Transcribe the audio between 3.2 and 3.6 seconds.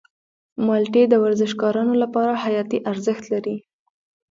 لري.